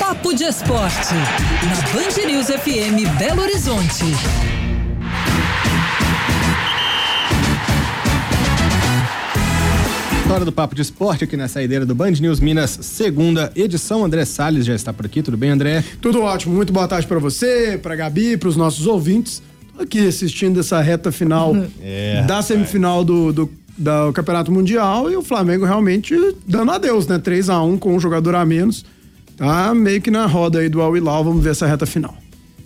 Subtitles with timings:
[0.00, 4.04] Papo de Esporte, na Band News FM Belo Horizonte.
[10.32, 14.02] Hora do Papo de Esporte aqui na saideira do Band News Minas, segunda edição.
[14.02, 15.84] André Salles já está por aqui, tudo bem, André?
[16.00, 19.42] Tudo ótimo, muito boa tarde para você, para Gabi, para os nossos ouvintes.
[19.76, 25.16] Tô aqui assistindo essa reta final é, da semifinal do, do, do, Campeonato Mundial e
[25.16, 27.18] o Flamengo realmente dando adeus, né?
[27.18, 28.82] 3 a 1 com um jogador a menos.
[29.40, 32.14] Tá meio que na roda aí do Al Hilal, vamos ver essa reta final.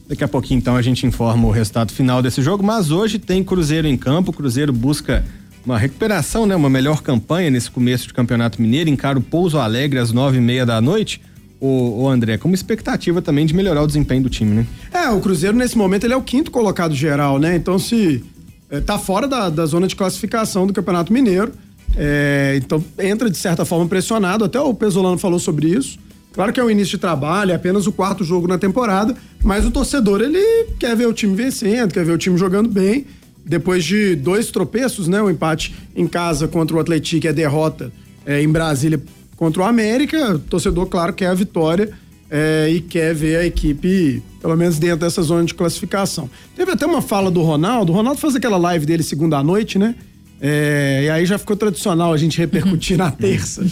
[0.08, 3.44] Daqui a pouquinho, então, a gente informa o resultado final desse jogo, mas hoje tem
[3.44, 4.32] Cruzeiro em campo.
[4.32, 5.24] O Cruzeiro busca
[5.64, 6.56] uma recuperação, né?
[6.56, 10.40] Uma melhor campanha nesse começo de Campeonato Mineiro, encara o Pouso Alegre às nove e
[10.40, 11.20] meia da noite.
[11.60, 14.66] O, o André, como expectativa também de melhorar o desempenho do time, né?
[14.92, 17.54] É, o Cruzeiro nesse momento ele é o quinto colocado geral, né?
[17.54, 18.24] Então se
[18.68, 21.52] é, tá fora da, da zona de classificação do Campeonato Mineiro,
[21.96, 26.02] é, então entra de certa forma pressionado, até o Pesolano falou sobre isso.
[26.34, 29.64] Claro que é o início de trabalho, é apenas o quarto jogo na temporada, mas
[29.64, 33.06] o torcedor ele quer ver o time vencendo, quer ver o time jogando bem
[33.44, 35.22] depois de dois tropeços, né?
[35.22, 37.92] O empate em casa contra o Atlético e a derrota
[38.26, 39.00] é, em Brasília
[39.36, 41.90] contra o América, o torcedor, claro, quer a vitória
[42.30, 46.28] é, e quer ver a equipe, pelo menos dentro dessa zona de classificação.
[46.56, 49.78] Teve até uma fala do Ronaldo, o Ronaldo faz aquela live dele segunda à noite,
[49.78, 49.94] né?
[50.40, 53.64] É, e aí já ficou tradicional a gente repercutir na terça.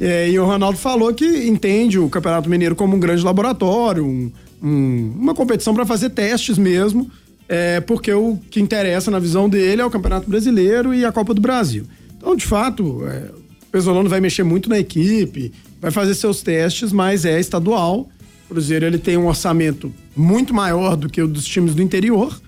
[0.00, 4.32] É, e o Ronaldo falou que entende o Campeonato Mineiro como um grande laboratório, um,
[4.62, 7.10] um, uma competição para fazer testes mesmo
[7.48, 11.32] é, porque o que interessa na visão dele é o Campeonato Brasileiro e a Copa
[11.32, 11.84] do Brasil.
[12.16, 16.92] Então, de fato, é, o Pesolano vai mexer muito na equipe, vai fazer seus testes,
[16.92, 18.08] mas é estadual.
[18.46, 22.40] O Cruzeiro ele tem um orçamento muito maior do que o dos times do interior.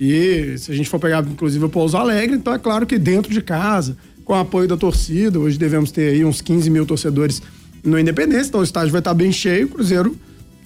[0.00, 3.30] E se a gente for pegar, inclusive, o Pouso Alegre, então é claro que dentro
[3.30, 7.42] de casa, com o apoio da torcida, hoje devemos ter aí uns 15 mil torcedores
[7.84, 10.16] no Independência, então o estádio vai estar bem cheio, o Cruzeiro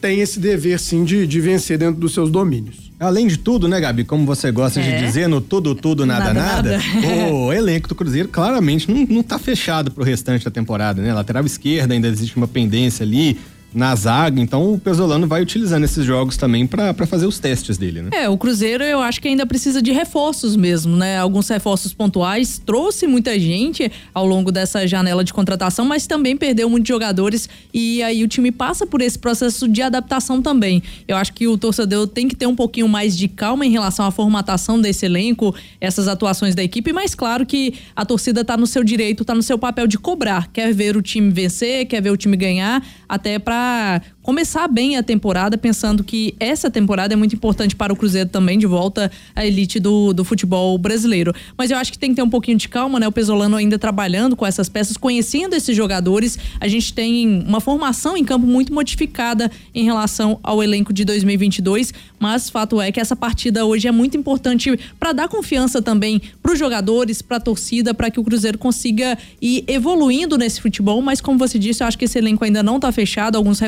[0.01, 2.93] tem esse dever sim de, de vencer dentro dos seus domínios.
[3.01, 4.05] Além de tudo, né, Gabi?
[4.05, 4.83] Como você gosta é.
[4.99, 6.85] de dizer, no tudo, tudo, nada, nada, nada.
[7.33, 11.13] o elenco do Cruzeiro claramente não, não tá fechado pro restante da temporada, né?
[11.13, 13.39] Lateral esquerda ainda existe uma pendência ali
[13.75, 18.03] na zaga, então o Pesolano vai utilizando esses jogos também para fazer os testes dele,
[18.03, 18.11] né?
[18.13, 21.19] É, o Cruzeiro eu acho que ainda precisa de reforços mesmo, né?
[21.19, 26.71] Alguns reforços pontuais, trouxe muita gente ao longo dessa janela de contratação, mas também perdeu
[26.71, 30.81] muitos jogadores e aí o time passa por esse processo de adaptação também.
[31.09, 34.07] Eu acho que o torcedor tem que ter um pouquinho mais de calma em relação
[34.07, 38.69] à formatação desse elenco, essas atuações da equipe, mas claro que a torcida tá no
[38.69, 42.11] seu direito, tá no seu papel de cobrar, quer ver o time vencer, quer ver
[42.11, 47.35] o time ganhar, até para começar bem a temporada, pensando que essa temporada é muito
[47.35, 51.35] importante para o Cruzeiro também, de volta à elite do, do futebol brasileiro.
[51.57, 53.09] Mas eu acho que tem que ter um pouquinho de calma, né?
[53.09, 56.39] O Pesolano ainda trabalhando com essas peças, conhecendo esses jogadores.
[56.61, 61.93] A gente tem uma formação em campo muito modificada em relação ao elenco de 2022,
[62.19, 66.53] mas fato é que essa partida hoje é muito importante para dar confiança também para
[66.53, 71.01] os jogadores, para a torcida, para que o Cruzeiro consiga ir evoluindo nesse futebol.
[71.03, 73.37] Mas como você disse, eu acho que esse elenco ainda não está fechado.
[73.37, 73.61] Alguns alguns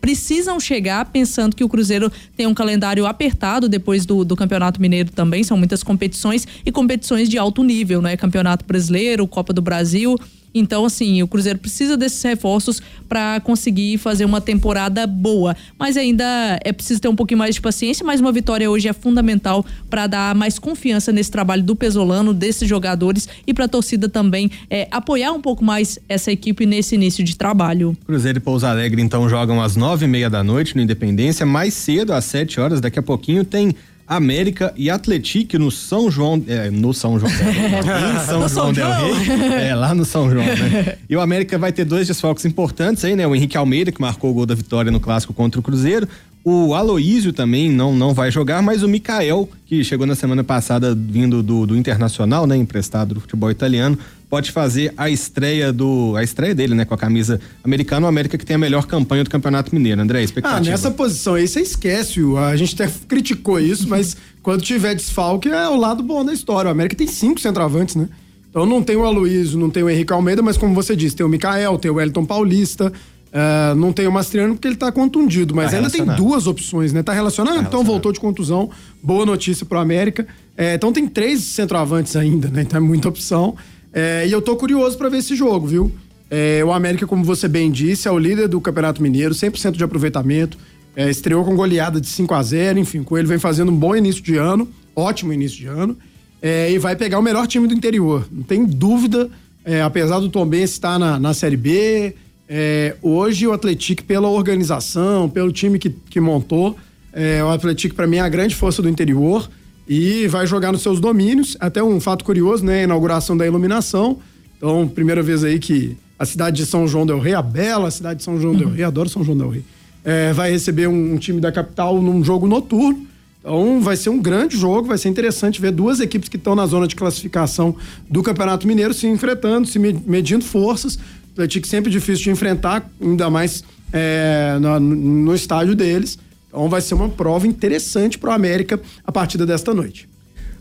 [0.00, 5.10] precisam chegar, pensando que o Cruzeiro tem um calendário apertado depois do, do Campeonato Mineiro
[5.10, 8.16] também, são muitas competições e competições de alto nível, né?
[8.16, 10.18] Campeonato Brasileiro, Copa do Brasil.
[10.54, 15.56] Então, assim, o Cruzeiro precisa desses reforços para conseguir fazer uma temporada boa.
[15.78, 18.92] Mas ainda é preciso ter um pouquinho mais de paciência, mas uma vitória hoje é
[18.92, 24.08] fundamental para dar mais confiança nesse trabalho do Pesolano, desses jogadores e para a torcida
[24.08, 27.96] também é, apoiar um pouco mais essa equipe nesse início de trabalho.
[28.06, 31.46] Cruzeiro e Pouso Alegre, então, jogam às nove e meia da noite no Independência.
[31.46, 33.74] Mais cedo, às sete horas, daqui a pouquinho, tem
[34.16, 39.68] América e Atlético no São João, é, no São João, em São João Del Rey,
[39.68, 40.96] é, lá no São João, né?
[41.08, 43.26] E o América vai ter dois desfalques importantes aí, né?
[43.26, 46.08] O Henrique Almeida, que marcou o gol da vitória no clássico contra o Cruzeiro,
[46.44, 50.92] o Aloísio também não, não vai jogar, mas o Mikael, que chegou na semana passada
[50.94, 53.96] vindo do, do Internacional, né, emprestado do futebol italiano,
[54.32, 58.38] pode fazer a estreia do a estreia dele, né, com a camisa americana, o América
[58.38, 60.00] que tem a melhor campanha do Campeonato Mineiro.
[60.00, 60.58] André, expectativa.
[60.58, 62.18] Ah, nessa posição aí você esquece,
[62.50, 66.70] a gente até criticou isso, mas quando tiver desfalque é o lado bom da história.
[66.70, 68.08] O América tem cinco centroavantes, né?
[68.48, 71.26] Então não tem o Aloysio, não tem o Henrique Almeida, mas como você disse, tem
[71.26, 72.90] o Mikael, tem o Wellington Paulista,
[73.32, 76.92] Uh, não tem o Mastriano porque ele tá contundido, mas tá ainda tem duas opções,
[76.92, 77.02] né?
[77.02, 77.54] Tá relacionado?
[77.54, 78.68] Tá então voltou de contusão.
[79.02, 80.26] Boa notícia pro América.
[80.54, 82.60] É, então tem três centroavantes ainda, né?
[82.60, 83.56] Então é muita opção.
[83.92, 85.92] É, e eu tô curioso para ver esse jogo, viu?
[86.30, 89.84] É, o América, como você bem disse, é o líder do Campeonato Mineiro, 100% de
[89.84, 90.56] aproveitamento.
[90.96, 93.94] É, estreou com goleada de 5 a 0 enfim, com ele vem fazendo um bom
[93.96, 95.96] início de ano, ótimo início de ano.
[96.40, 99.30] É, e vai pegar o melhor time do interior, não tem dúvida.
[99.64, 102.14] É, apesar do Tom Ben estar na, na Série B,
[102.54, 106.76] É, hoje o Atlético, pela organização, pelo time que, que montou,
[107.10, 109.48] é, o Atlético, para mim, é a grande força do interior
[109.86, 111.56] e vai jogar nos seus domínios.
[111.60, 112.80] Até um fato curioso, né?
[112.80, 114.18] A inauguração da iluminação.
[114.56, 118.18] Então, primeira vez aí que a cidade de São João del Rei, a bela cidade
[118.18, 118.60] de São João uhum.
[118.60, 119.64] del Rei, adoro São João del Rei,
[120.04, 123.06] é, vai receber um, um, time da capital num jogo noturno.
[123.40, 126.64] Então vai ser um grande jogo, vai ser interessante ver duas equipes que estão na
[126.64, 127.74] zona de classificação
[128.08, 130.96] do Campeonato Mineiro se enfrentando, se medindo forças.
[131.32, 136.18] Atlético sempre difícil de enfrentar, ainda mais é, no, no estádio deles.
[136.52, 140.06] Então vai ser uma prova interessante para o América a partida desta noite.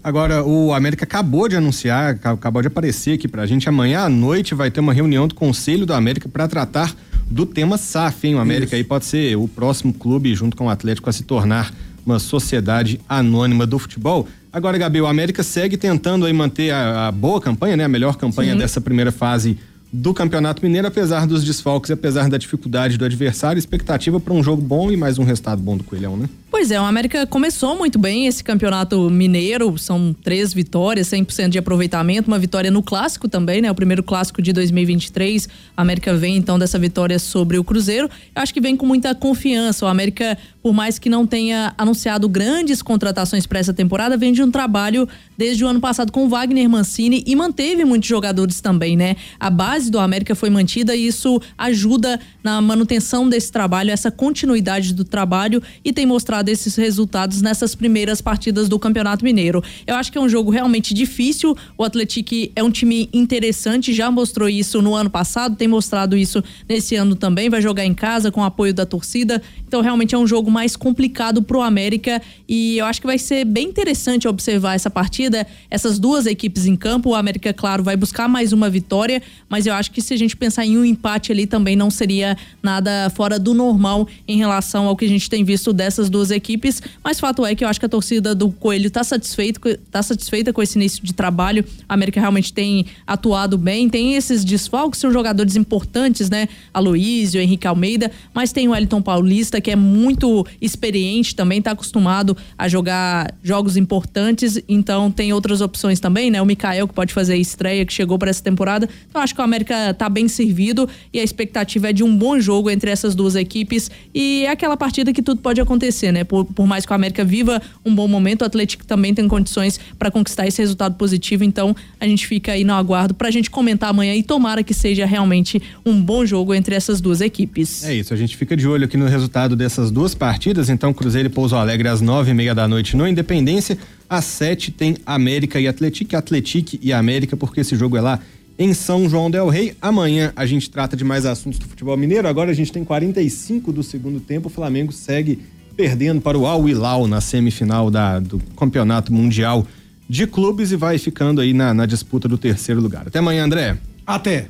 [0.01, 3.67] Agora, o América acabou de anunciar, acabou de aparecer aqui pra gente.
[3.67, 6.95] Amanhã à noite vai ter uma reunião do Conselho do América para tratar
[7.29, 8.35] do tema SAF, hein?
[8.35, 8.75] O América Isso.
[8.77, 11.73] aí pode ser o próximo clube, junto com o Atlético, a se tornar
[12.05, 14.27] uma sociedade anônima do futebol.
[14.51, 17.83] Agora, Gabi, o América segue tentando aí manter a, a boa campanha, né?
[17.83, 18.59] A melhor campanha Sim.
[18.59, 19.59] dessa primeira fase
[19.91, 24.61] do Campeonato Mineiro, apesar dos desfalques, apesar da dificuldade do adversário, expectativa para um jogo
[24.61, 26.29] bom e mais um resultado bom do Coelhão, né?
[26.49, 31.57] Pois é, o América começou muito bem esse campeonato mineiro, são três vitórias, 100% de
[31.57, 33.71] aproveitamento, uma vitória no clássico também, né?
[33.71, 35.47] O primeiro clássico de 2023.
[35.75, 38.09] A América vem então dessa vitória sobre o Cruzeiro.
[38.35, 39.85] Eu acho que vem com muita confiança.
[39.85, 44.43] O América, por mais que não tenha anunciado grandes contratações para essa temporada, vem de
[44.43, 48.95] um trabalho desde o ano passado com o Wagner Mancini e manteve muitos jogadores também,
[48.95, 49.15] né?
[49.39, 54.93] A base do América foi mantida e isso ajuda na manutenção desse trabalho, essa continuidade
[54.93, 59.63] do trabalho e tem mostrado desses resultados nessas primeiras partidas do Campeonato Mineiro.
[59.87, 61.57] Eu acho que é um jogo realmente difícil.
[61.77, 62.21] O Atlético
[62.55, 67.15] é um time interessante, já mostrou isso no ano passado, tem mostrado isso nesse ano
[67.15, 67.49] também.
[67.49, 69.41] Vai jogar em casa com apoio da torcida.
[69.67, 73.45] Então, realmente é um jogo mais complicado pro América e eu acho que vai ser
[73.45, 75.47] bem interessante observar essa partida.
[75.69, 77.09] Essas duas equipes em campo.
[77.09, 80.35] O América, claro, vai buscar mais uma vitória, mas eu acho que se a gente
[80.35, 84.95] pensar em um empate ali também não seria nada fora do normal em relação ao
[84.95, 87.85] que a gente tem visto dessas duas equipes, mas fato é que eu acho que
[87.85, 91.63] a torcida do Coelho está satisfeita, tá satisfeita com esse início de trabalho.
[91.87, 96.49] A América realmente tem atuado bem, tem esses desfalques, são jogadores importantes, né?
[96.73, 102.35] Aloísio, Henrique Almeida, mas tem o Elton Paulista, que é muito experiente também, está acostumado
[102.57, 106.41] a jogar jogos importantes, então tem outras opções também, né?
[106.41, 108.87] O Mikael, que pode fazer estreia, que chegou para essa temporada.
[109.09, 112.39] Então acho que o América está bem servido e a expectativa é de um bom
[112.39, 116.23] jogo entre essas duas equipes e é aquela partida que tudo pode acontecer, né?
[116.23, 119.79] Por, por mais que o América viva um bom momento, o Atlético também tem condições
[119.97, 121.43] para conquistar esse resultado positivo.
[121.43, 124.73] Então a gente fica aí no aguardo para a gente comentar amanhã e tomara que
[124.73, 127.83] seja realmente um bom jogo entre essas duas equipes.
[127.83, 130.30] É isso, a gente fica de olho aqui no resultado dessas duas partidas.
[130.69, 133.77] Então Cruzeiro e Pouso Alegre às nove e meia da noite no Independência.
[134.09, 138.19] Às sete tem América e Atlético, Atlético e América, porque esse jogo é lá
[138.57, 139.75] em São João del Rei.
[139.81, 142.27] Amanhã a gente trata de mais assuntos do futebol mineiro.
[142.27, 144.47] Agora a gente tem 45 do segundo tempo.
[144.47, 145.39] O Flamengo segue
[145.75, 149.65] perdendo para o Al Hilal na semifinal da, do Campeonato Mundial
[150.07, 153.07] de Clubes e vai ficando aí na, na disputa do terceiro lugar.
[153.07, 153.77] Até amanhã, André.
[154.05, 154.47] Até.